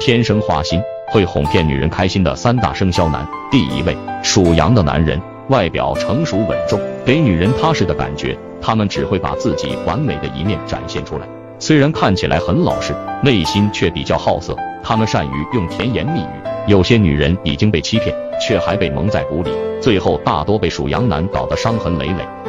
[0.00, 3.28] 天生花心会哄骗女人开心的三大生肖男。
[3.50, 11.28] 第一位属羊的男人外表成熟稳重给女人踏实的感觉他们只会把自己完美的一面展现出来。
[11.58, 19.50] 虽然看起来很老实内心却比较好色他们善于用甜言蜜语有些女人已经被欺骗却还被蒙在鼓里
[19.82, 22.39] 最后大多被属羊男搞得伤痕累累。